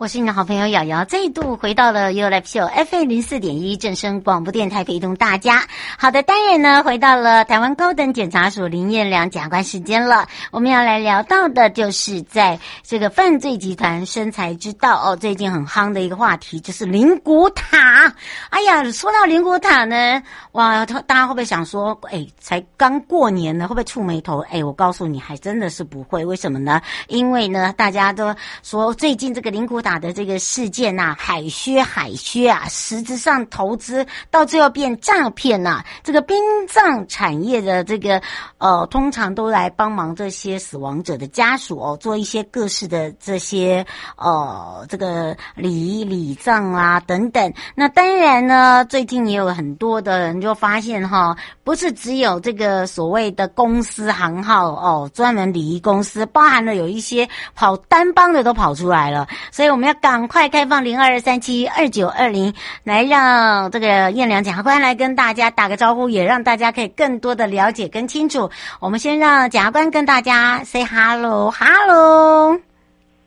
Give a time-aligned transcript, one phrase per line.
[0.00, 5.64] 我是你的好朋友瑶瑶，再度回到了 U Live Show FM 零四点一正声广播电台，陪同大家。
[5.98, 10.26] 好的，当然呢，回到了台湾高等检察署林彦良检察官时间了。
[10.52, 18.14] 我们要来聊到的就是在这个犯罪集团生财之道哦，最近很夯的一个话题就是灵骨塔。
[18.48, 24.38] 哎呀，说到灵骨塔呢，哇，大家会不会想说，哎，才刚过年呢，会不会触霉头？
[24.50, 26.24] 哎，我告诉你，还真的是不会。
[26.24, 26.80] 为什么呢？
[27.08, 29.89] 因为呢，大家都说最近这个灵骨塔。
[29.98, 36.38] 的这个事件呐、海削海削啊，实质上投资到最后变诈骗呐、这个殡
[36.68, 38.22] 葬产业的这个
[38.58, 43.84] 呃，通常都来帮忙这些死亡者的家属哦，做一些各式的这些
[44.16, 47.52] 呃，这个礼仪礼葬啊等等。
[47.74, 59.79] 那当然呢，最近也有很多的人就发现哈，不是只有这个所谓的公司行号哦，专门礼仪公司，包含了有一些跑单帮的都跑出来了，所以我。
[59.79, 62.52] 我们要赶快开放零二三七二九二零，
[62.84, 68.50] 来让这个燕良检察官来跟大家打个招呼，也让大家可以更多的了解跟清楚。
[68.78, 72.60] 我们先让检察官跟大家 say hello，hello，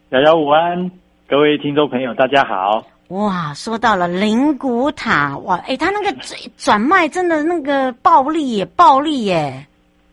[0.10, 0.92] 瑶瑶午安，
[1.28, 2.86] 各位听众朋友大家好。
[3.08, 9.66] 哇，说到了灵骨塔，哇，哎，他那个转转卖真的那个暴利耶，暴利耶。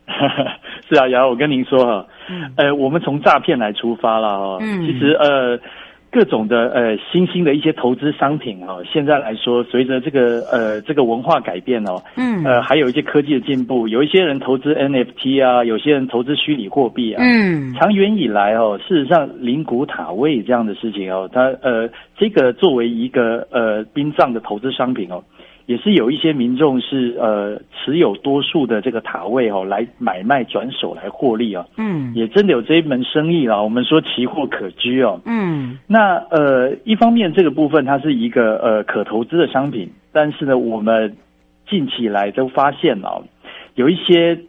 [0.88, 5.60] 是啊，瑶瑶，我跟您说哈，嗯、呃，我们从诈骗来出发了哦，嗯，其实呃。
[6.10, 25.22] 各种的呃新兴的一些投资商品哦，现在来说，随着这个呃这个文化改变哦，嗯，呃还有一些科技的进步，有一些人投资 NFT 啊，有些人投资虚拟货币啊，嗯，长远以来哦，事实上灵骨塔位这样的事情哦，它呃这个作为一个呃殡葬的投资商品哦。
[25.70, 31.64] 也是有一些民众是呃持有多数的这个塔位哦，来买卖转手来获利哦。
[31.76, 33.62] 嗯，也真的有这一门生意啦。
[33.62, 35.20] 我们说奇货可居哦。
[35.26, 41.16] 嗯，那呃一方面这个部分它是一个呃可投资的商品，但是呢，我们
[41.68, 43.22] 近期来都发现哦，
[43.76, 44.40] 有一些。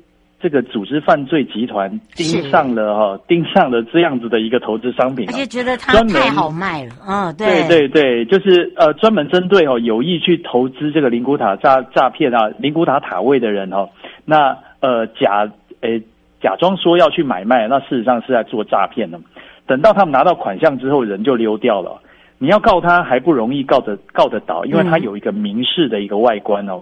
[0.41, 6.91] 这个组织犯罪集团盯上了哈，盯上了这样子的一个投资商品，而且觉得它太好卖了。
[7.07, 13.89] 嗯，对对对，就是呃，专门针对哦有意去投资这个灵骨塔诈诈骗啊，灵骨塔塔位的人哦，
[14.25, 15.49] 那呃假
[15.81, 16.01] 诶
[16.41, 19.19] 假装说要去买卖，那事实上是在做诈骗的。
[19.67, 22.01] 等到他们拿到款项之后，人就溜掉了。
[22.39, 26.81] 你要告他还不容易告得告得倒，因为他有一个民事的一个外观哦。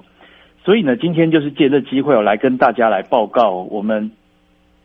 [0.64, 4.12] 所以呢，今天就是借这机会哦，来跟大家来报告我们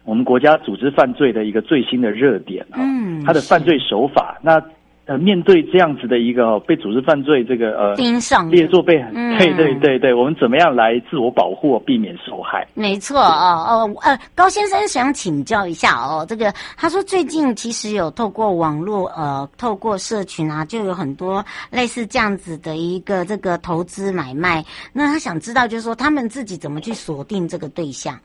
[0.04, 4.62] 我们国家组织犯罪的一个最新的热点啊，嗯，它的犯罪手法那。
[5.06, 12.66] 呃，面对这样子的一个被组织犯罪这个呃盯上列作被，嗯、对对对对，我们怎么样来自我保护，避免受害？
[12.72, 28.18] 没错哦哦呃，高先生想请教一下哦，这个他说最近其实有透过网络呃，透过社群啊，就有很多类似这样子的一个这个投资买卖，那他想知道就是说他们自己怎么去锁定这个对象？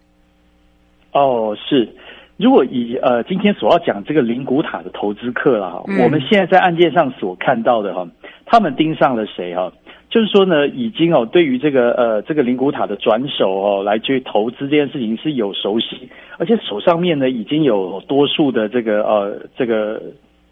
[1.11, 1.93] 哦，是。
[2.39, 8.07] 如果以呃今天所要讲这个灵骨塔的投资客啦，嗯、我们现在在案件上所看到的哈，
[8.45, 9.69] 他们盯上了谁哈？
[10.09, 20.01] 就是说呢，已经哦对于这个呃这个灵骨塔的转手哦来去投资这件事情是有熟悉，而且手上面呢已经有多数的这个呃这个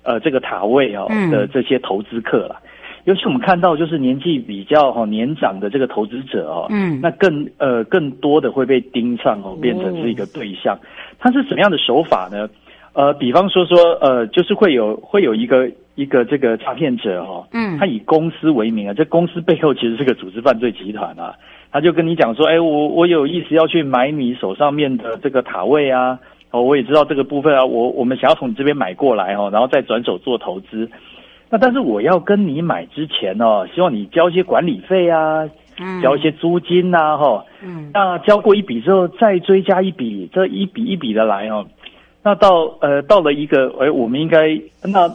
[0.04, 2.62] 呃这个塔位哦的这些投资客了。
[3.07, 10.77] 嗯、尤其我们看到就是年纪比较哈年长的这个投资者哦，嗯，那更呃更多的会被盯上哦，变成是一个对象。
[10.81, 10.88] 嗯
[11.19, 12.48] 他是什么样的手法呢？
[12.94, 21.33] 呃，比方说说，呃，就是会有会有一个一个这个诈骗者哈、哦，嗯，他以公司为名啊，这公司背后其实是个组织犯罪集团啊，
[21.71, 26.19] 他就跟你讲说，哎，我我有意思要去买你手上面的这个塔位啊，
[26.51, 30.88] 哦，我也知道这个部分啊，我我们想要从你这边买过来哦，然后再转手做投资，
[31.49, 35.47] 那但是我要跟你买之前哦，希望你交一些管理费啊。
[36.01, 41.63] 交一些租金呐、啊，哈，嗯，那交过一笔之后再追加一笔，这一笔一笔的来哦。
[42.23, 45.07] 那到呃到了一个，哎，我们应该那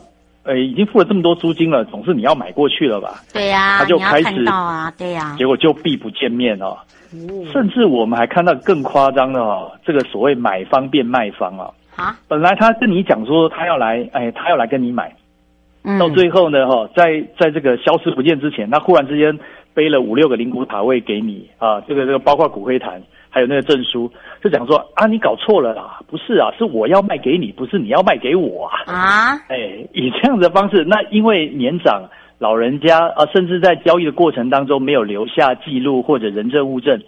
[0.44, 3.14] 呃，已经付了这么多租金了，总是你要买过去了吧？
[3.32, 6.79] 对呀、啊，他就开始到啊，对呀、啊，结果就避不见面哦。
[7.52, 11.69] 甚至我们还看到更夸张的哦，这个所谓买方变卖方啊。
[11.96, 15.12] 啊，本来他跟你讲说他要来，哎，他要来跟你买，
[15.84, 19.38] 嗯、到最后呢，哈，在在这个消失不见之前，他忽然之间
[19.75, 24.11] 背了五六个灵骨塔位给你啊，这个这个包括骨灰坛，还有那个证书，
[24.43, 28.93] 就讲说啊，你搞错了啦，不是啊，是我要卖给你，不是你要卖给我啊。
[28.93, 32.08] 啊，哎，以这样的方式，那因为年长
[32.38, 37.00] 老人家啊，甚至在交易的过程当中没有留下记录或者人证物证。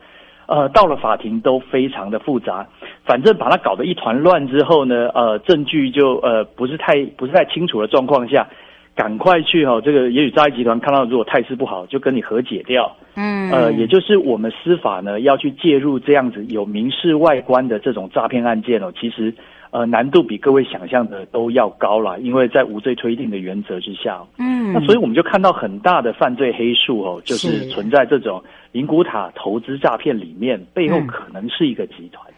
[0.46, 2.66] 呃，到了法庭都非常的复杂，
[3.06, 8.46] 反正把它搞得一团乱之后呢，呃，证据就呃不是太不是太清楚的状况下，
[8.94, 19.34] 赶快去哈、哦，这个也许诈欺集团看到如果态势不好，就跟你和解掉，嗯，呃，也就是我们司法呢要去介入这样子有民事外观的这种诈骗案件哦，其实。
[19.70, 32.24] 呃，难度比各位想象的都要高了，因为在无罪推定的原则之下，嗯，那所以我们就看到很大的犯罪黑数哦，就是存在这种灵骨塔投资诈骗里面，背后可能是一个集团。
[32.28, 32.34] 嗯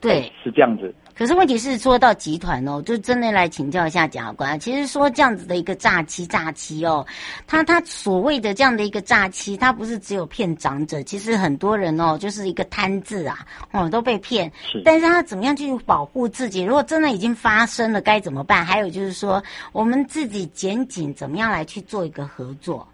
[0.00, 0.92] 对，是这样子。
[1.20, 4.58] 可是问题是说到集团哦，就真的来请教一下检察官。
[4.58, 7.06] 其实说这样子的一个诈欺，诈欺哦，
[7.46, 13.40] 他他所谓的这样的一个诈欺，他不是只有骗长者，其实很多人哦，就是一个贪字啊，
[13.72, 14.50] 哦都被骗。
[14.72, 16.62] 是，但是他怎么样去保护自己？
[16.62, 18.64] 如果真的已经发生了，该怎么办？
[18.64, 19.42] 还有就是说，
[19.72, 22.88] 我们自己检警怎么样来去做一个合作？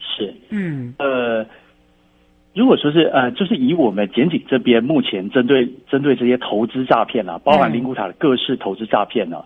[0.00, 1.46] 是，嗯，呃。
[2.54, 9.38] 如果说是呃，就是以我们检警这边目前针对针对这些投资诈骗啊，包含灵骨塔的各式投资诈骗呢，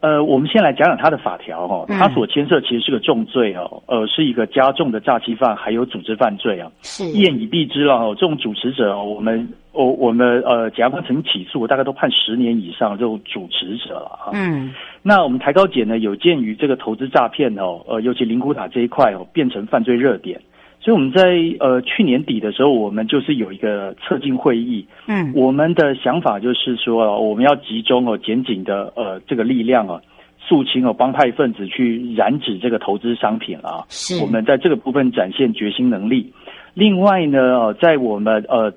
[0.00, 6.70] 呃，我们先来讲讲它的法条哈，它所牵涉其实是个重罪哦，呃，是一个加重的诈欺犯，还有组织犯罪啊。
[6.82, 14.32] 是，一言以蔽之了哦，这种主持者，我们我我们呃，检察官曾起诉，大概都判十年以上这种主持者了哈。
[14.34, 20.38] 嗯，那我们台高检呢，有鉴于这个投资诈骗哦，呃，尤其灵骨塔这一块哦，变成犯罪热点。
[20.82, 24.86] 所以我们在呃去年底的时候，我们就是有一个策进会议。
[25.06, 30.00] 嗯，我们的想法就是说，我们要集中哦检警的呃这个力量啊，
[30.38, 33.84] 肃清哦帮派分子去染指这个投资商品啊。
[33.90, 36.32] 是，我们在这个部分展现决心能力。
[36.72, 38.72] 另外呢，在我们呃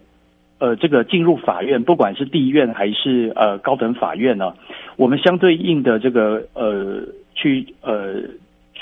[0.60, 4.54] 呃这个进入法院，不管是地院还是呃高等法院呢，
[4.98, 7.02] 我们相对应的这个呃
[7.34, 7.83] 去呃。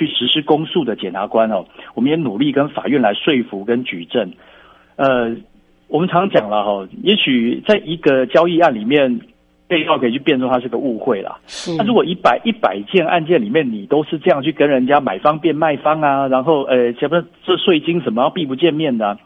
[0.01, 1.63] 去实施公诉的检察官哦，
[1.93, 4.33] 我们也努力跟法院来说服跟举证。
[4.95, 5.35] 呃，
[5.89, 9.21] 我们常讲了哈，也许在一个交易案里面，
[9.67, 11.37] 被告可以去辩说它是个误会啦。
[11.77, 19.19] 那如果一百一百件案件里面，你都是这样去跟人家买方变卖方啊，然后呃，什么这税金什么要避不见面的啊，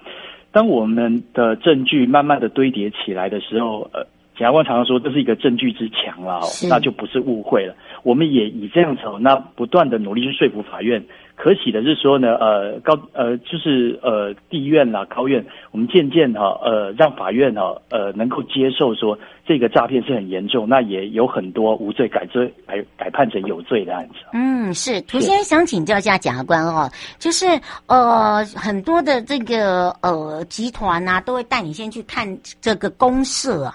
[0.51, 4.05] 当我们的证据慢慢的堆叠起来的时候，呃。
[4.37, 7.73] 检察官常常说这是一个证据之墙了，那就不是误会了。
[8.03, 11.03] 我们也以这样子，那不断的努力去说服法院。
[11.37, 24.15] 可喜的是说呢，呃，高呃就是呃地院啦、高院，我们渐渐哈呃让法院哈呃能够接受说这个诈骗是很严重，那也有很多无罪改罪改改判成有罪的案子。
[24.31, 25.01] 嗯，是。
[25.01, 26.89] 涂先生想请教一下检察官哦，
[27.19, 27.45] 就是
[27.87, 32.25] 呃很多的这个呃集团呐、啊，都会带你先去看
[32.61, 33.73] 这个公社啊。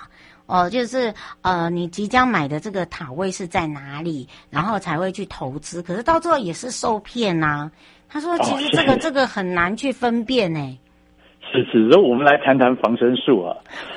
[0.51, 5.81] 哦，就是呃，你即将买的这个塔位是在哪里，然后才会去投资。
[5.81, 7.73] 可是到最后也是受骗呐、啊。
[8.09, 10.79] 他说，其实这个、哦、这个很难去分辨呢。
[11.53, 13.57] 是是，那我们来谈谈防身术啊。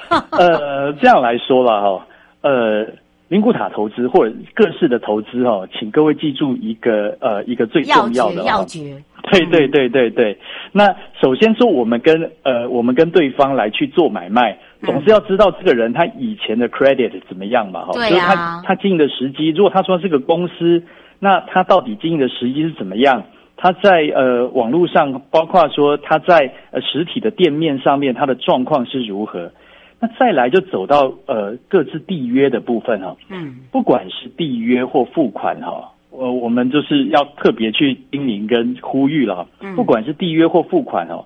[0.30, 2.08] 呃，这样来说了，哈，
[2.42, 2.86] 呃，
[3.30, 9.04] 灵骨塔投资或者各式的投资哈，请各位记住一个呃一个最重要的要诀。
[9.32, 10.38] 对对对对对。
[10.72, 14.60] 那首先说，我们跟呃我们跟对方来去做买卖。
[14.86, 19.50] 总是要知道这个人他以前的 credit 怎么样嘛，哈、啊，就是他他经营的时机。
[19.50, 20.84] 如果他说是个公司，
[21.20, 23.24] 那他到底经营的时机是怎么样？
[23.56, 29.52] 他在呃网络上，包括说他在呃实体的店面上面，他的状况是如何？
[30.00, 41.24] 那再来就走到呃各自缔约的部分哈，嗯，不管是缔约或付款哈，呃我们就是要特别去叮咛跟呼吁了，嗯，不管是缔约或付款哦。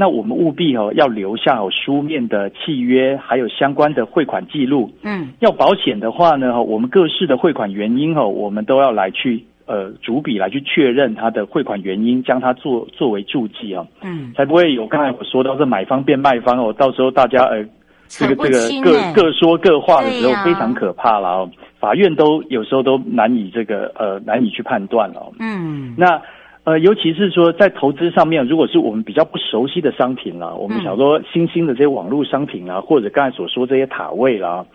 [0.00, 4.90] 那我们务必哦要留下哦书面的契约，还有相关的汇款记录。
[5.02, 13.86] 嗯，要保险的话呢，我们各式的汇款原因哦，我们都要来去呃逐笔来去确认它的汇款原因，将它作作为注记啊。
[14.00, 17.62] 嗯，才不会有刚才我说到这买方变卖方哦，到时候大家呃
[18.08, 21.50] 这个这个各各说各话的时候非常可怕了哦。
[21.78, 25.30] 法院都有时候都难以这个呃难以去判断了。
[25.40, 26.18] 嗯，那。
[26.64, 34.66] 呃，尤其是说在投资上面，如果是我们比较不熟悉的商品啦，我们想说新兴的这些网络商品啦，或者刚才所说这些塔位啦，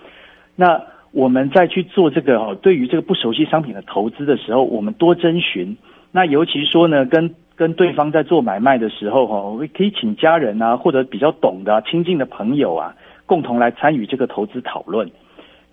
[0.56, 5.78] 那我们再去做这个哈，对于这个不熟悉商品的投资的时候，我们多征询。
[6.12, 12.96] 那尤其说呢，跟跟对方在做买卖的时候哈，我们可以请家人啊，或者比较懂的、啊、亲近的朋友啊，
[13.28, 15.10] 共同来参与这个投资讨论。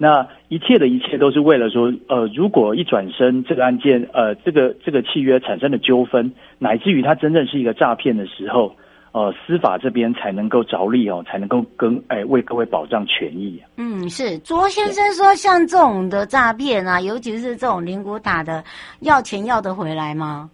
[0.03, 8.75] 那一切的一切都是为了说，呃，如果一转身这个案件，呃，这个这个契约产生了纠纷，乃至于它真正是一个诈骗的时候。
[9.13, 13.63] 呃，司法这边才能够着力哦，才能够跟哎为各位保障权益。
[13.77, 18.65] 嗯，是卓先生说，像这种的诈骗啊，尤其是这种灵骨塔的，
[19.01, 20.51] 要钱要得回来吗？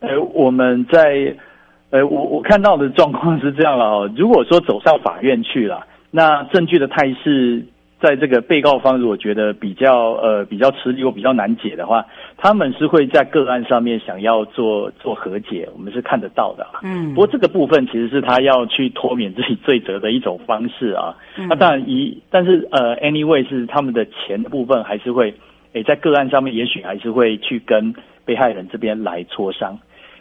[0.00, 1.32] 呃，我们在
[1.90, 4.10] 呃，我我看到的状况是这样了哦。
[4.16, 7.64] 如果说走上法院去了，那证据的态势。
[8.00, 12.04] 在这个被告方如果觉得比较呃比较吃力或比较难解的话，
[12.38, 16.66] 他们是会在个案上面想要做做和解，我们是看得到的。
[16.82, 21.14] 嗯，不过这个部分其实是他要去脱免自己罪责的一种方式啊。
[21.36, 25.34] 嗯、那当然一，但是呃，anyway 是他们的钱的部分还是会
[25.74, 29.78] 诶在个案上面，也许还是会去跟被害人这边来磋商。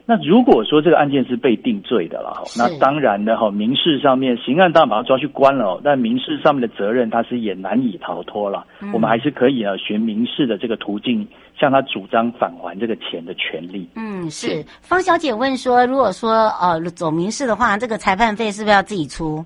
[0.10, 8.66] 那如果说这个案件是被定罪的了，那当然的，哈，民事上面刑案当然把他抓去关了，但民事上面的责任他是也难以逃脱了。
[8.82, 11.28] 嗯、我们还是可以呢，循民事的这个途径
[11.60, 13.88] 向他主张返还这个钱的权利。
[13.96, 14.66] 嗯，是。
[14.82, 19.46] 方小姐问说，如果说呃走民事的话，这个裁判费是不是要自己出？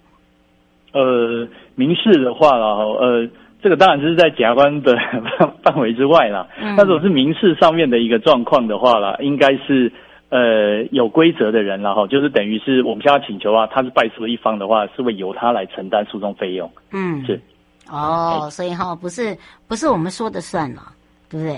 [0.93, 2.67] 呃，民事的话了，
[3.01, 3.27] 呃，
[3.61, 4.95] 这个当然是在检察官的
[5.61, 6.47] 范围之外了。
[6.61, 9.91] 嗯、但是我是民事上面的一个状况的话了，应该是。
[10.33, 16.67] 呃，有规则的人了哈，就是等于是我们现在请求啊，他是败诉的一方的话，是会由他来承担诉讼费用。
[16.91, 17.39] 嗯，是。
[17.87, 19.37] 哦，所以哈，不是
[19.67, 20.81] 不是我们说的算了，
[21.29, 21.55] 对不对？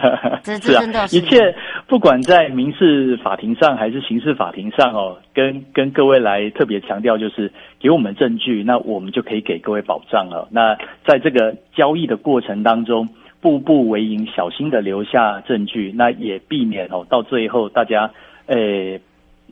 [0.42, 1.18] 这这真的是。
[1.18, 1.54] 一切
[1.86, 10.48] 不管在民事法庭上还是刑事法庭上哦，跟跟各位来特别强调，就是给我们证据，那我们就可以给各位保障了。
[10.50, 10.74] 那
[11.06, 13.06] 在这个交易的过程当中。
[13.44, 18.10] 步步为营，小心的留下证据，那也避免哦，到最后大家，
[18.46, 18.98] 诶、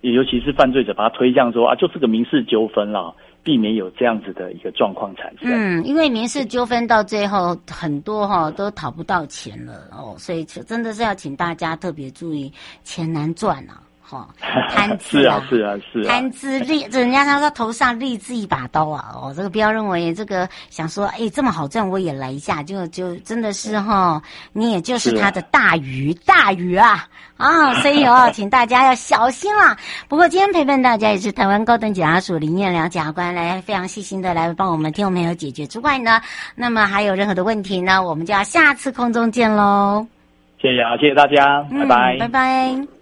[0.01, 5.51] 尤其是犯罪者把他推向说啊，就是个民事纠纷了，避免有这样子的一个状况产生。
[5.53, 12.51] 嗯，因为民事纠纷到最后很多哈都讨不到钱了哦，所以真的是要请大家特别注意，
[12.83, 13.77] 钱难赚啊。
[14.11, 14.27] 哦，
[14.75, 27.07] 贪资啊，是啊，是啊，贪资立，人家他说头上立志一把刀啊，哦，这个不要认为这个想说，哎，这么好赚，我也来一下，就就真的是哈、哦，你也就是他的大鱼，大鱼啊，
[27.39, 29.77] 啊，所以哦， 请大家要小心啦。
[30.09, 36.21] 不过今天陪伴大家也是台湾高等检察署林彦良检察官来非常细心的来帮我们听众朋友解决之外呢，
[36.55, 40.07] 那么还有任何的问题呢，我们就要下次空中见喽。
[40.61, 43.02] 谢谢啊，谢谢大家，嗯、拜拜，拜拜。